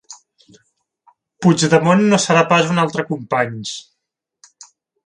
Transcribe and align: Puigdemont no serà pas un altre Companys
Puigdemont 1.45 2.01
no 2.15 2.21
serà 2.25 2.43
pas 2.55 2.73
un 2.73 2.85
altre 2.87 3.07
Companys 3.13 3.79